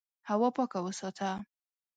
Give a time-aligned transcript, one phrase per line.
[0.29, 1.31] هوا پاکه وساته.